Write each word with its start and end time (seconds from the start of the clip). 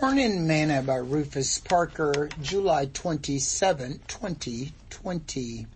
Morning 0.00 0.46
Manna 0.46 0.80
by 0.80 0.94
Rufus 0.94 1.58
Parker, 1.58 2.28
July 2.40 2.86
27, 2.86 4.00
2020. 4.06 5.66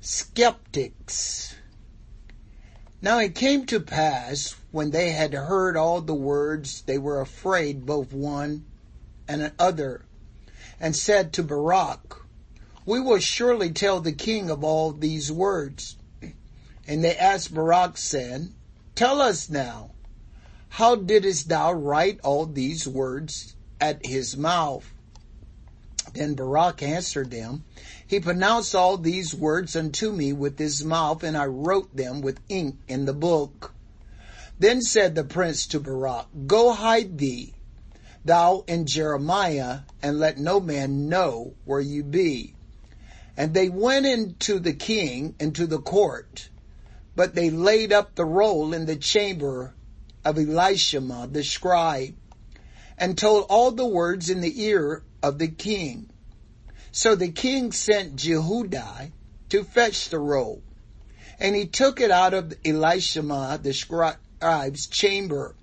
Skeptics. 0.00 1.54
Now 3.02 3.18
it 3.18 3.34
came 3.34 3.66
to 3.66 3.80
pass, 3.80 4.56
when 4.70 4.92
they 4.92 5.10
had 5.10 5.34
heard 5.34 5.76
all 5.76 6.00
the 6.00 6.14
words, 6.14 6.80
they 6.86 6.96
were 6.96 7.20
afraid 7.20 7.84
both 7.84 8.14
one 8.14 8.64
and 9.28 9.42
another, 9.42 10.06
and 10.80 10.96
said 10.96 11.34
to 11.34 11.42
Baruch, 11.42 12.24
We 12.86 12.98
will 12.98 13.18
surely 13.18 13.70
tell 13.70 14.00
the 14.00 14.12
king 14.12 14.48
of 14.48 14.64
all 14.64 14.90
these 14.90 15.30
words. 15.30 15.96
And 16.88 17.04
they 17.04 17.14
asked 17.14 17.52
Baruch, 17.52 17.98
saying, 17.98 18.54
Tell 18.94 19.20
us 19.20 19.50
now, 19.50 19.90
how 20.74 20.96
didst 20.96 21.48
thou 21.48 21.72
write 21.72 22.18
all 22.24 22.46
these 22.46 22.88
words 22.88 23.54
at 23.80 24.04
his 24.04 24.36
mouth? 24.36 24.92
Then 26.14 26.34
Baruch 26.34 26.82
answered 26.82 27.30
them, 27.30 27.62
He 28.04 28.18
pronounced 28.18 28.74
all 28.74 28.96
these 28.96 29.32
words 29.36 29.76
unto 29.76 30.10
me 30.10 30.32
with 30.32 30.58
his 30.58 30.84
mouth, 30.84 31.22
and 31.22 31.36
I 31.36 31.46
wrote 31.46 31.96
them 31.96 32.22
with 32.22 32.40
ink 32.48 32.74
in 32.88 33.04
the 33.04 33.12
book. 33.12 33.72
Then 34.58 34.82
said 34.82 35.14
the 35.14 35.22
prince 35.22 35.64
to 35.68 35.78
Baruch, 35.78 36.26
Go 36.48 36.72
hide 36.72 37.18
thee, 37.18 37.54
thou 38.24 38.64
and 38.66 38.88
Jeremiah, 38.88 39.82
and 40.02 40.18
let 40.18 40.38
no 40.38 40.58
man 40.58 41.08
know 41.08 41.54
where 41.64 41.80
you 41.80 42.02
be. 42.02 42.56
And 43.36 43.54
they 43.54 43.68
went 43.68 44.06
into 44.06 44.58
the 44.58 44.72
king, 44.74 45.36
into 45.38 45.68
the 45.68 45.80
court, 45.80 46.48
but 47.14 47.36
they 47.36 47.50
laid 47.50 47.92
up 47.92 48.16
the 48.16 48.24
roll 48.24 48.74
in 48.74 48.86
the 48.86 48.96
chamber 48.96 49.72
of 50.24 50.36
Elishama 50.36 51.32
the 51.32 51.44
scribe, 51.44 52.14
and 52.96 53.18
told 53.18 53.46
all 53.48 53.70
the 53.70 53.86
words 53.86 54.30
in 54.30 54.40
the 54.40 54.62
ear 54.62 55.02
of 55.22 55.38
the 55.38 55.48
king. 55.48 56.08
So 56.92 57.14
the 57.14 57.32
king 57.32 57.72
sent 57.72 58.16
Jehudi 58.16 59.12
to 59.48 59.64
fetch 59.64 60.08
the 60.08 60.18
roll, 60.18 60.62
and 61.40 61.56
he 61.56 61.66
took 61.66 62.00
it 62.00 62.10
out 62.10 62.34
of 62.34 62.54
Elishama 62.64 63.62
the 63.62 63.72
scribe's 63.72 64.86
chamber. 64.86 65.54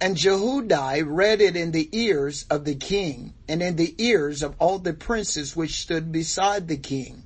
And 0.00 0.16
Jehudi 0.16 1.02
read 1.04 1.40
it 1.40 1.56
in 1.56 1.72
the 1.72 1.88
ears 1.92 2.44
of 2.48 2.64
the 2.64 2.76
king, 2.76 3.34
and 3.48 3.60
in 3.60 3.74
the 3.74 3.94
ears 3.98 4.44
of 4.44 4.54
all 4.60 4.78
the 4.78 4.92
princes 4.92 5.56
which 5.56 5.82
stood 5.82 6.12
beside 6.12 6.68
the 6.68 6.76
king. 6.76 7.24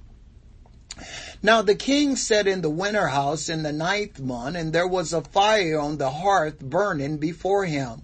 Now 1.42 1.62
the 1.62 1.74
king 1.74 2.16
sat 2.16 2.46
in 2.46 2.60
the 2.60 2.68
winter 2.68 3.06
house 3.06 3.48
in 3.48 3.62
the 3.62 3.72
ninth 3.72 4.20
month, 4.20 4.56
and 4.58 4.74
there 4.74 4.86
was 4.86 5.14
a 5.14 5.22
fire 5.22 5.80
on 5.80 5.96
the 5.96 6.10
hearth 6.10 6.60
burning 6.60 7.16
before 7.16 7.64
him. 7.64 8.02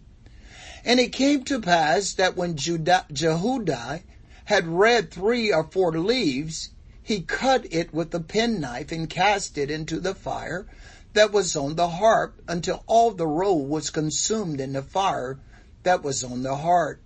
And 0.87 0.99
it 0.99 1.13
came 1.13 1.45
to 1.45 1.61
pass 1.61 2.15
that 2.15 2.35
when 2.35 2.57
Jehudi 2.57 4.05
had 4.47 4.67
read 4.67 5.11
three 5.11 5.53
or 5.53 5.65
four 5.65 5.93
leaves, 5.99 6.71
he 7.03 7.21
cut 7.21 7.67
it 7.71 7.93
with 7.93 8.15
a 8.15 8.21
penknife 8.21 8.91
and 8.91 9.11
cast 9.11 9.59
it 9.59 9.71
into 9.71 10.01
the 10.01 10.15
fire 10.15 10.67
that 11.13 11.31
was 11.31 11.55
on 11.55 11.77
the 11.77 11.91
harp 11.91 12.41
until 12.49 12.85
all 12.87 13.11
the 13.11 13.27
roll 13.27 13.67
was 13.67 13.91
consumed 13.91 14.63
in 14.63 14.73
the 14.73 14.83
fire 14.83 15.39
that 15.83 16.03
was 16.03 16.25
on 16.25 16.43
the 16.43 16.57
hearth. 16.57 17.01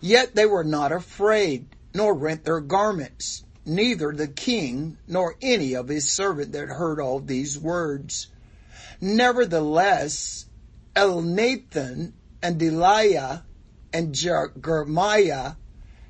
Yet 0.00 0.34
they 0.34 0.46
were 0.46 0.64
not 0.64 0.90
afraid, 0.90 1.66
nor 1.94 2.12
rent 2.12 2.42
their 2.42 2.60
garments 2.60 3.44
neither 3.64 4.12
the 4.12 4.28
king 4.28 4.98
nor 5.06 5.36
any 5.42 5.74
of 5.74 5.88
his 5.88 6.10
servant 6.10 6.52
that 6.52 6.68
heard 6.68 7.00
all 7.00 7.20
these 7.20 7.58
words. 7.58 8.28
Nevertheless, 9.00 10.46
Elnathan 10.94 12.12
and 12.42 12.60
Delaiah 12.60 13.42
and 13.92 14.14
Jeremiah 14.14 15.52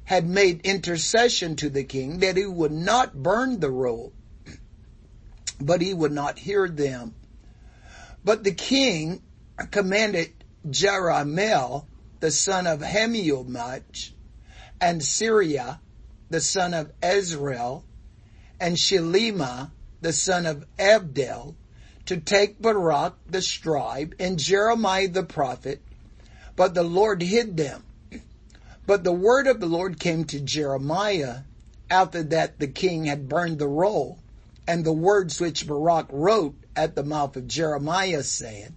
had 0.05 0.29
made 0.29 0.61
intercession 0.63 1.57
to 1.57 1.71
the 1.71 1.85
king 1.85 2.19
that 2.19 2.37
he 2.37 2.47
would 2.47 2.73
not 2.73 3.23
burn 3.23 3.61
the 3.61 3.71
roll, 3.71 4.13
but 5.61 5.81
he 5.81 5.95
would 5.95 6.13
not 6.13 6.39
hear 6.39 6.69
them. 6.69 7.15
But 8.25 8.45
the 8.45 8.53
king 8.53 9.23
commanded 9.71 10.33
Jerahmeel, 10.67 11.87
the 12.21 12.31
son 12.31 12.67
of 12.67 12.81
Hamiomach, 12.81 14.13
and 14.81 15.01
Seraiah, 15.01 15.79
the 16.31 16.41
son 16.41 16.73
of 16.73 16.93
Azriel, 17.01 17.83
and 18.61 18.77
Shelemiah, 18.77 19.71
the 20.01 20.13
son 20.13 20.47
of 20.47 20.65
Abdeel, 20.79 21.57
to 22.07 22.17
take 22.17 22.61
Baruch 22.61 23.15
the 23.29 23.43
scribe 23.43 24.15
and 24.19 24.39
Jeremiah 24.39 25.09
the 25.09 25.25
prophet, 25.25 25.81
but 26.57 26.75
the 26.75 26.83
Lord 26.83 27.23
hid 27.23 27.57
them. 27.57 27.85
But 28.87 29.05
the 29.05 29.13
word 29.13 29.47
of 29.47 29.61
the 29.61 29.67
Lord 29.67 30.01
came 30.01 30.25
to 30.25 30.41
Jeremiah 30.41 31.41
after 31.91 32.23
that 32.23 32.59
the 32.59 32.67
king 32.69 33.05
had 33.05 33.29
burned 33.29 33.59
the 33.59 33.69
roll, 33.69 34.19
and 34.67 34.85
the 34.85 34.93
words 34.93 35.41
which 35.41 35.67
Baruch 35.67 36.07
wrote 36.11 36.55
at 36.77 36.95
the 36.95 37.03
mouth 37.03 37.37
of 37.37 37.49
Jeremiah, 37.49 38.23
saying, 38.23 38.75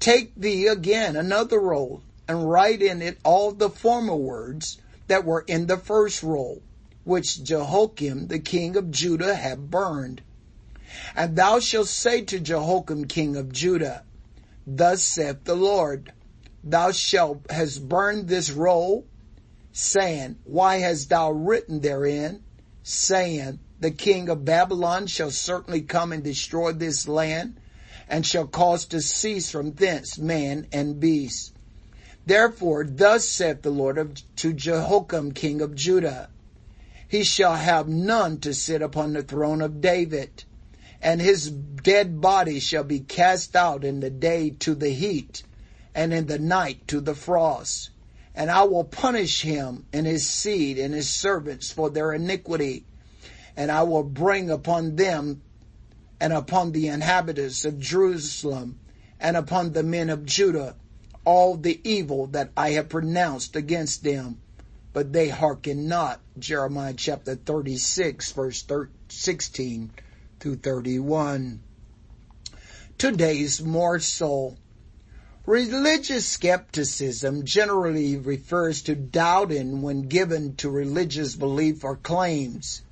Take 0.00 0.34
thee 0.34 0.66
again 0.66 1.16
another 1.16 1.60
roll, 1.60 2.02
and 2.28 2.50
write 2.50 2.82
in 2.82 3.02
it 3.02 3.18
all 3.24 3.52
the 3.52 3.70
former 3.70 4.16
words, 4.16 4.78
that 5.08 5.24
were 5.24 5.44
in 5.46 5.66
the 5.66 5.76
first 5.76 6.22
roll, 6.22 6.62
which 7.04 7.42
Jehoiakim 7.42 8.28
the 8.28 8.38
king 8.38 8.76
of 8.76 8.90
Judah 8.90 9.34
had 9.34 9.70
burned. 9.70 10.22
And 11.14 11.36
thou 11.36 11.60
shalt 11.60 11.88
say 11.88 12.22
to 12.22 12.40
Jehoiakim 12.40 13.06
king 13.06 13.36
of 13.36 13.52
Judah, 13.52 14.04
Thus 14.66 15.02
saith 15.02 15.44
the 15.44 15.54
Lord, 15.54 16.12
Thou 16.64 16.90
shalt 16.90 17.48
hast 17.50 17.88
burned 17.88 18.28
this 18.28 18.50
roll, 18.50 19.06
saying, 19.72 20.38
Why 20.44 20.78
hast 20.78 21.08
thou 21.08 21.30
written 21.30 21.80
therein, 21.80 22.42
saying, 22.82 23.60
The 23.78 23.92
king 23.92 24.28
of 24.28 24.44
Babylon 24.44 25.06
shall 25.06 25.30
certainly 25.30 25.82
come 25.82 26.12
and 26.12 26.24
destroy 26.24 26.72
this 26.72 27.06
land, 27.06 27.60
and 28.08 28.26
shall 28.26 28.46
cause 28.46 28.86
to 28.86 29.00
cease 29.00 29.50
from 29.50 29.72
thence 29.72 30.18
man 30.18 30.66
and 30.72 30.98
beast. 30.98 31.52
Therefore, 32.26 32.82
thus 32.82 33.28
saith 33.28 33.62
the 33.62 33.70
Lord 33.70 34.20
to 34.34 34.52
Jehoiakim 34.52 35.30
king 35.30 35.60
of 35.60 35.76
Judah, 35.76 36.28
He 37.06 37.22
shall 37.22 37.54
have 37.54 37.88
none 37.88 38.40
to 38.40 38.52
sit 38.52 38.82
upon 38.82 39.12
the 39.12 39.22
throne 39.22 39.62
of 39.62 39.80
David, 39.80 40.42
and 41.00 41.20
his 41.22 41.48
dead 41.52 42.20
body 42.20 42.58
shall 42.58 42.82
be 42.82 42.98
cast 42.98 43.54
out 43.54 43.84
in 43.84 44.00
the 44.00 44.10
day 44.10 44.50
to 44.58 44.74
the 44.74 44.90
heat, 44.90 45.44
and 45.94 46.12
in 46.12 46.26
the 46.26 46.40
night 46.40 46.88
to 46.88 47.00
the 47.00 47.14
frost. 47.14 47.90
And 48.34 48.50
I 48.50 48.64
will 48.64 48.84
punish 48.84 49.42
him 49.42 49.86
and 49.92 50.04
his 50.04 50.28
seed 50.28 50.78
and 50.78 50.92
his 50.92 51.08
servants 51.08 51.70
for 51.70 51.90
their 51.90 52.12
iniquity, 52.12 52.84
and 53.56 53.70
I 53.70 53.84
will 53.84 54.02
bring 54.02 54.50
upon 54.50 54.96
them 54.96 55.42
and 56.20 56.32
upon 56.32 56.72
the 56.72 56.88
inhabitants 56.88 57.64
of 57.64 57.78
Jerusalem 57.78 58.80
and 59.20 59.36
upon 59.36 59.72
the 59.72 59.84
men 59.84 60.10
of 60.10 60.26
Judah 60.26 60.74
all 61.26 61.56
the 61.56 61.80
evil 61.82 62.28
that 62.28 62.50
I 62.56 62.70
have 62.70 62.88
pronounced 62.88 63.56
against 63.56 64.04
them, 64.04 64.40
but 64.92 65.12
they 65.12 65.28
hearken 65.28 65.88
not. 65.88 66.20
Jeremiah 66.38 66.94
chapter 66.96 67.34
36 67.34 68.32
verse 68.32 68.64
16 69.08 69.90
through 70.40 70.56
31. 70.56 71.60
Today's 72.96 73.60
morsel. 73.60 74.56
Religious 75.44 76.26
skepticism 76.26 77.44
generally 77.44 78.16
refers 78.16 78.82
to 78.82 78.94
doubting 78.94 79.82
when 79.82 80.02
given 80.02 80.56
to 80.56 80.70
religious 80.70 81.36
belief 81.36 81.84
or 81.84 81.96
claims. 81.96 82.82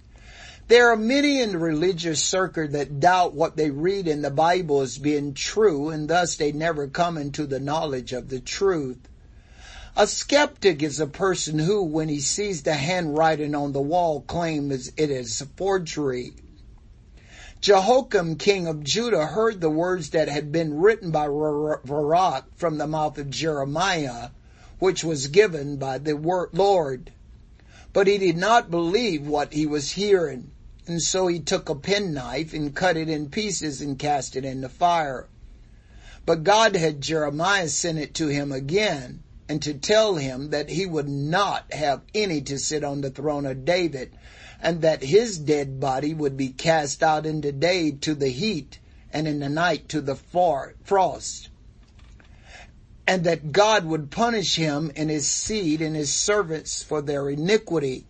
There 0.67 0.91
are 0.91 0.97
many 0.97 1.43
in 1.43 1.53
the 1.53 1.59
religious 1.59 2.25
circle 2.25 2.67
that 2.69 2.99
doubt 2.99 3.35
what 3.35 3.57
they 3.57 3.69
read 3.71 4.09
in 4.09 4.23
the 4.23 4.31
Bible 4.31 4.81
as 4.81 4.97
being 4.97 5.35
true, 5.35 5.91
and 5.91 6.09
thus 6.09 6.37
they 6.37 6.53
never 6.53 6.87
come 6.87 7.19
into 7.19 7.47
the 7.47 7.61
knowledge 7.61 8.15
of 8.15 8.31
the 8.31 8.41
truth. 8.41 8.97
A 9.95 10.07
skeptic 10.07 10.83
is 10.83 10.99
a 10.99 11.07
person 11.07 11.59
who, 11.59 11.83
when 11.83 12.09
he 12.09 12.19
sees 12.19 12.63
the 12.63 12.73
handwriting 12.75 13.55
on 13.55 13.73
the 13.73 13.81
wall, 13.83 14.23
claims 14.23 14.91
it 14.97 15.11
is 15.11 15.39
a 15.43 15.47
forgery. 15.47 16.33
Jehoiakim, 17.61 18.37
king 18.37 18.67
of 18.67 18.83
Judah, 18.83 19.27
heard 19.27 19.61
the 19.61 19.71
words 19.71 20.11
that 20.11 20.29
had 20.29 20.51
been 20.51 20.79
written 20.79 21.11
by 21.11 21.27
Baruch 21.27 22.47
from 22.57 22.79
the 22.79 22.87
mouth 22.87 23.19
of 23.19 23.29
Jeremiah, 23.29 24.31
which 24.79 25.05
was 25.05 25.29
given 25.29 25.77
by 25.77 25.99
the 25.99 26.15
Lord. 26.53 27.13
But 27.95 28.09
he 28.09 28.19
did 28.19 28.37
not 28.37 28.73
believe 28.73 29.27
what 29.27 29.55
he 29.55 29.65
was 29.65 29.93
hearing. 29.93 30.51
And 30.87 31.01
so 31.01 31.29
he 31.29 31.39
took 31.39 31.69
a 31.69 31.75
penknife 31.75 32.53
and 32.53 32.75
cut 32.75 32.97
it 32.99 33.09
in 33.09 33.31
pieces 33.31 33.81
and 33.81 33.99
cast 33.99 34.37
it 34.37 34.45
in 34.45 34.61
the 34.61 34.69
fire. 34.69 35.29
But 36.27 36.43
God 36.45 36.75
had 36.75 37.01
Jeremiah 37.01 37.69
send 37.69 37.99
it 37.99 38.13
to 38.15 38.27
him 38.27 38.51
again 38.51 39.23
and 39.49 39.63
to 39.63 39.75
tell 39.75 40.17
him 40.17 40.51
that 40.51 40.71
he 40.71 40.87
would 40.87 41.09
not 41.09 41.73
have 41.73 42.03
any 42.15 42.41
to 42.43 42.59
sit 42.59 42.83
on 42.83 43.01
the 43.01 43.11
throne 43.11 43.47
of 43.47 43.65
David 43.65 44.11
and 44.61 44.83
that 44.83 45.05
his 45.05 45.39
dead 45.39 45.79
body 45.79 46.13
would 46.13 46.37
be 46.37 46.49
cast 46.49 47.03
out 47.03 47.25
in 47.25 47.43
the 47.43 47.53
day 47.53 47.93
to 47.93 48.15
the 48.15 48.31
heat 48.31 48.79
and 49.13 49.29
in 49.29 49.39
the 49.39 49.49
night 49.49 49.89
to 49.91 50.01
the 50.01 50.17
frost. 50.17 51.49
And 53.07 53.25
that 53.25 53.53
God 53.53 53.85
would 53.85 54.11
punish 54.11 54.57
him 54.57 54.91
and 54.97 55.11
his 55.11 55.29
seed 55.29 55.83
and 55.83 55.95
his 55.95 56.13
servants 56.13 56.83
for 56.83 57.03
their 57.03 57.29
iniquity. 57.29 58.07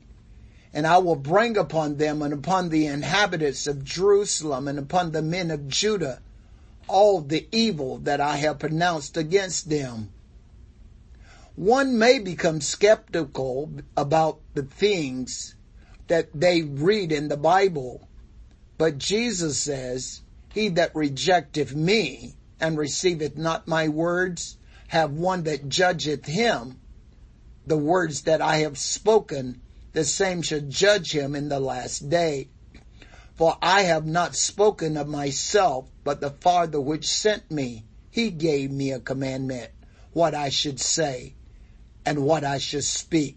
And 0.73 0.87
I 0.87 0.99
will 0.99 1.17
bring 1.17 1.57
upon 1.57 1.97
them 1.97 2.23
and 2.23 2.33
upon 2.33 2.69
the 2.69 2.87
inhabitants 2.87 3.67
of 3.67 3.85
Jerusalem 3.85 4.69
and 4.69 4.79
upon 4.79 5.13
the 5.13 5.23
men 5.23 5.51
of 5.51 5.69
Judah 5.69 6.21
all 6.87 7.21
the 7.21 7.47
evil 7.51 7.99
that 7.99 8.21
I 8.21 8.37
have 8.37 8.59
pronounced 8.59 9.17
against 9.17 9.71
them. 9.71 10.11
One 11.57 11.99
may 11.99 12.19
become 12.19 12.61
skeptical 12.61 13.71
about 13.97 14.41
the 14.55 14.65
things 14.65 15.55
that 16.09 16.29
they 16.35 16.63
read 16.63 17.13
in 17.13 17.29
the 17.29 17.37
Bible, 17.37 18.09
but 18.77 18.99
Jesus 18.99 19.59
says, 19.59 20.21
He 20.53 20.69
that 20.71 20.95
rejecteth 20.95 21.75
me 21.75 22.35
and 22.61 22.77
receiveth 22.77 23.37
not 23.37 23.69
my 23.69 23.89
words 23.89 24.59
have 24.95 25.11
one 25.11 25.43
that 25.43 25.69
judgeth 25.69 26.25
him. 26.25 26.79
The 27.67 27.77
words 27.77 28.23
that 28.23 28.41
I 28.41 28.59
have 28.59 28.79
spoken, 28.79 29.61
the 29.93 30.05
same 30.05 30.41
shall 30.41 30.61
judge 30.61 31.11
him 31.11 31.35
in 31.35 31.49
the 31.49 31.59
last 31.59 32.09
day. 32.09 32.49
For 33.35 33.59
I 33.61 33.83
have 33.83 34.07
not 34.07 34.37
spoken 34.37 34.97
of 34.97 35.09
myself, 35.09 35.89
but 36.05 36.21
the 36.21 36.31
Father 36.31 36.81
which 36.81 37.09
sent 37.09 37.51
me, 37.51 37.83
he 38.09 38.31
gave 38.31 38.71
me 38.71 38.93
a 38.93 39.01
commandment, 39.01 39.73
what 40.13 40.33
I 40.33 40.49
should 40.49 40.79
say 40.79 41.35
and 42.07 42.23
what 42.25 42.45
I 42.45 42.59
should 42.59 42.85
speak. 42.85 43.37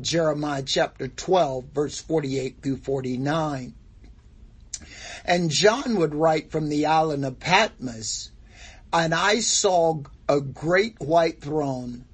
Jeremiah 0.00 0.62
chapter 0.62 1.08
12 1.08 1.64
verse 1.74 2.00
48 2.00 2.62
through 2.62 2.76
49. 2.76 3.74
And 5.24 5.50
John 5.50 5.96
would 5.96 6.14
write 6.14 6.52
from 6.52 6.68
the 6.68 6.86
island 6.86 7.24
of 7.24 7.40
Patmos, 7.40 8.30
and 8.94 9.12
I 9.12 9.40
saw 9.40 10.02
a 10.28 10.40
great 10.40 10.98
white 11.00 11.42
throne 11.42 12.06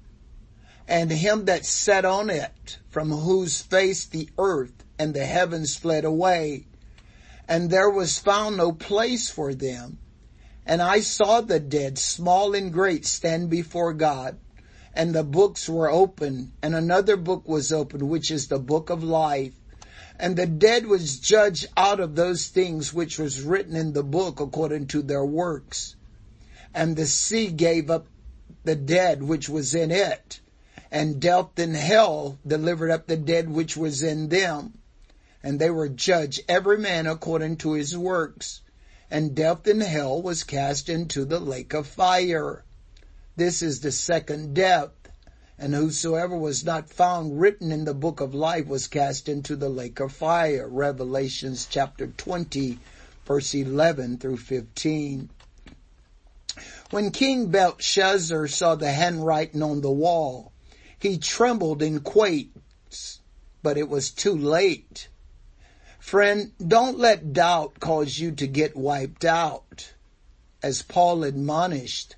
and 0.87 1.09
him 1.09 1.45
that 1.45 1.65
sat 1.65 2.03
on 2.03 2.29
it, 2.29 2.79
from 2.89 3.11
whose 3.11 3.61
face 3.61 4.05
the 4.05 4.29
earth 4.37 4.83
and 4.99 5.13
the 5.13 5.25
heavens 5.25 5.75
fled 5.75 6.03
away 6.03 6.65
and 7.51 7.69
there 7.69 7.89
was 7.89 8.17
found 8.17 8.55
no 8.55 8.71
place 8.71 9.29
for 9.29 9.53
them. 9.53 9.97
And 10.65 10.81
I 10.81 11.01
saw 11.01 11.41
the 11.41 11.59
dead, 11.59 11.97
small 11.97 12.55
and 12.55 12.71
great, 12.71 13.05
stand 13.05 13.49
before 13.49 13.91
God, 13.91 14.37
and 14.93 15.13
the 15.13 15.25
books 15.25 15.67
were 15.67 15.91
open, 15.91 16.53
and 16.61 16.73
another 16.73 17.17
book 17.17 17.49
was 17.49 17.73
opened, 17.73 18.03
which 18.03 18.31
is 18.31 18.47
the 18.47 18.57
book 18.57 18.89
of 18.89 19.03
life. 19.03 19.51
And 20.17 20.37
the 20.37 20.45
dead 20.45 20.85
was 20.85 21.19
judged 21.19 21.67
out 21.75 21.99
of 21.99 22.15
those 22.15 22.47
things 22.47 22.93
which 22.93 23.19
was 23.19 23.41
written 23.41 23.75
in 23.75 23.91
the 23.91 24.03
book 24.03 24.39
according 24.39 24.87
to 24.87 25.01
their 25.01 25.25
works. 25.25 25.97
And 26.73 26.95
the 26.95 27.05
sea 27.05 27.47
gave 27.47 27.89
up 27.89 28.07
the 28.63 28.75
dead 28.75 29.23
which 29.23 29.49
was 29.49 29.73
in 29.75 29.91
it, 29.91 30.39
and 30.91 31.19
death 31.19 31.57
and 31.57 31.75
hell 31.75 32.39
delivered 32.45 32.91
up 32.91 33.07
the 33.07 33.17
dead 33.17 33.49
which 33.49 33.75
was 33.75 34.03
in 34.03 34.29
them 34.29 34.73
and 35.43 35.59
they 35.59 35.69
were 35.69 35.89
judged 35.89 36.41
every 36.47 36.77
man 36.77 37.07
according 37.07 37.57
to 37.57 37.73
his 37.73 37.97
works. 37.97 38.61
And 39.09 39.35
death 39.35 39.67
and 39.67 39.81
hell 39.81 40.21
was 40.21 40.43
cast 40.43 40.87
into 40.87 41.25
the 41.25 41.39
lake 41.39 41.73
of 41.73 41.87
fire. 41.87 42.63
This 43.35 43.61
is 43.61 43.81
the 43.81 43.91
second 43.91 44.53
death. 44.53 44.91
And 45.57 45.73
whosoever 45.73 46.37
was 46.37 46.63
not 46.63 46.89
found 46.89 47.39
written 47.39 47.71
in 47.71 47.85
the 47.85 47.93
book 47.93 48.21
of 48.21 48.33
life 48.33 48.67
was 48.67 48.87
cast 48.87 49.27
into 49.27 49.55
the 49.55 49.69
lake 49.69 49.99
of 49.99 50.11
fire. 50.11 50.67
Revelations 50.67 51.67
chapter 51.69 52.07
20 52.07 52.79
verse 53.25 53.53
11 53.53 54.17
through 54.17 54.37
15. 54.37 55.29
When 56.91 57.11
King 57.11 57.47
Belshazzar 57.47 58.49
saw 58.49 58.75
the 58.75 58.91
handwriting 58.91 59.63
on 59.63 59.79
the 59.79 59.89
wall, 59.89 60.51
he 60.99 61.17
trembled 61.17 61.81
and 61.81 62.03
quaked, 62.03 62.57
but 63.63 63.77
it 63.77 63.87
was 63.87 64.11
too 64.11 64.35
late. 64.37 65.07
Friend, 65.99 66.51
don't 66.59 66.99
let 66.99 67.31
doubt 67.31 67.79
cause 67.79 68.19
you 68.19 68.33
to 68.33 68.45
get 68.45 68.75
wiped 68.75 69.23
out. 69.23 69.93
As 70.61 70.81
Paul 70.81 71.23
admonished, 71.23 72.17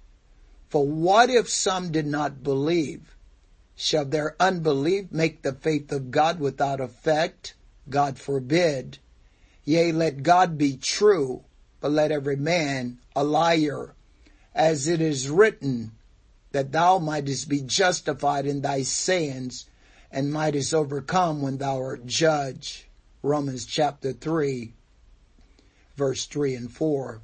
for 0.70 0.88
what 0.88 1.30
if 1.30 1.48
some 1.48 1.92
did 1.92 2.08
not 2.08 2.42
believe? 2.42 3.16
Shall 3.76 4.06
their 4.06 4.36
unbelief 4.40 5.12
make 5.12 5.44
the 5.44 5.54
faith 5.54 5.92
of 5.92 6.10
God 6.10 6.40
without 6.40 6.82
effect? 6.82 7.54
God 7.92 8.18
forbid. 8.18 8.98
Yea, 9.66 9.92
let 9.92 10.24
God 10.24 10.58
be 10.58 10.78
true, 10.78 11.44
but 11.80 11.92
let 11.92 12.12
every 12.12 12.38
man 12.38 12.98
a 13.16 13.24
liar. 13.24 13.94
As 14.56 14.88
it 14.88 15.02
is 15.02 15.30
written, 15.30 15.94
that 16.52 16.72
thou 16.72 17.00
mightest 17.00 17.50
be 17.50 17.62
justified 17.62 18.46
in 18.46 18.62
thy 18.62 18.84
sayings 18.84 19.66
and 20.12 20.32
mightest 20.32 20.74
overcome 20.74 21.42
when 21.42 21.58
thou 21.58 21.78
art 21.82 22.06
judged. 22.06 22.86
Romans 23.24 23.66
chapter 23.66 24.14
3, 24.14 24.74
verse 25.96 26.26
3 26.26 26.56
and 26.56 26.72
4. 26.72 27.22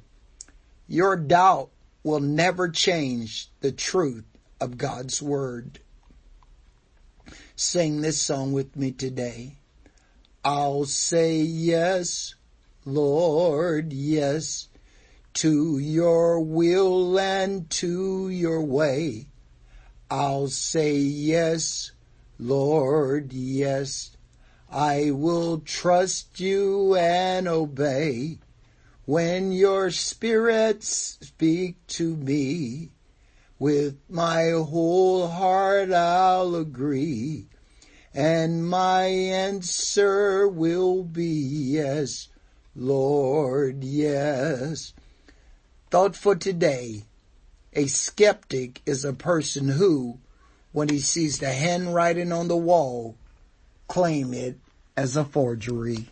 Your 0.88 1.16
doubt 1.16 1.70
will 2.02 2.20
never 2.20 2.68
change 2.68 3.48
the 3.60 3.70
truth 3.70 4.24
of 4.60 4.78
God's 4.78 5.22
Word. 5.22 5.78
Sing 7.54 8.00
this 8.00 8.20
song 8.20 8.52
with 8.52 8.74
me 8.74 8.90
today. 8.90 9.58
I'll 10.42 10.86
say 10.86 11.36
yes, 11.36 12.34
Lord, 12.86 13.92
yes, 13.92 14.68
to 15.34 15.78
your 15.78 16.40
will 16.40 17.18
and 17.18 17.68
to 17.70 18.28
your 18.28 18.62
way. 18.62 19.26
I'll 20.10 20.48
say 20.48 20.96
yes, 20.96 21.92
Lord, 22.38 23.32
yes, 23.32 24.16
I 24.70 25.10
will 25.10 25.60
trust 25.60 26.40
you 26.40 26.94
and 26.96 27.46
obey 27.46 28.38
when 29.04 29.52
your 29.52 29.90
spirits 29.90 31.18
speak 31.20 31.86
to 31.88 32.16
me. 32.16 32.90
With 33.58 33.98
my 34.08 34.50
whole 34.50 35.28
heart 35.28 35.92
I'll 35.92 36.54
agree 36.54 37.46
and 38.12 38.68
my 38.68 39.04
answer 39.04 40.48
will 40.48 41.04
be 41.04 41.24
yes, 41.24 42.28
Lord, 42.74 43.84
yes. 43.84 44.92
Thought 45.90 46.14
for 46.14 46.36
today. 46.36 47.02
A 47.72 47.86
skeptic 47.88 48.80
is 48.86 49.04
a 49.04 49.12
person 49.12 49.68
who, 49.68 50.18
when 50.70 50.88
he 50.88 51.00
sees 51.00 51.40
the 51.40 51.52
handwriting 51.52 52.30
on 52.30 52.46
the 52.46 52.56
wall, 52.56 53.16
claim 53.88 54.32
it 54.32 54.56
as 54.96 55.16
a 55.16 55.24
forgery. 55.24 56.08